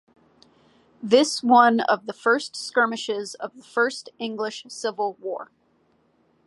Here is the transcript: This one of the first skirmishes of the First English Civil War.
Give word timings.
This 1.03 1.43
one 1.43 1.81
of 1.81 2.07
the 2.07 2.13
first 2.13 2.55
skirmishes 2.55 3.35
of 3.35 3.55
the 3.55 3.61
First 3.61 4.09
English 4.17 4.65
Civil 4.67 5.13
War. 5.21 5.51